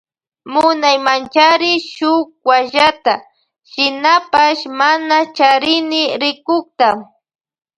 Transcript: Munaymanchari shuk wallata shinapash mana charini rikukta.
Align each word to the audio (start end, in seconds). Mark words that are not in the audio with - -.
Munaymanchari 0.51 1.73
shuk 1.93 2.27
wallata 2.49 3.13
shinapash 3.71 4.63
mana 4.79 5.17
charini 5.37 6.01
rikukta. 6.21 6.89